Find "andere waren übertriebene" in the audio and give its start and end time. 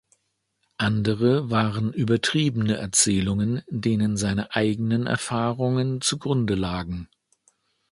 0.79-2.75